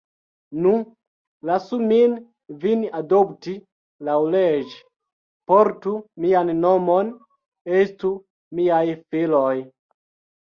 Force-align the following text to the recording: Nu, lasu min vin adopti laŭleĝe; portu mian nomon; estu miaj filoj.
Nu, 0.65 0.69
lasu 1.47 1.77
min 1.89 2.13
vin 2.63 2.85
adopti 2.99 3.51
laŭleĝe; 4.07 4.79
portu 5.51 5.93
mian 6.25 6.49
nomon; 6.63 7.11
estu 7.81 8.11
miaj 8.61 8.83
filoj. 9.13 9.55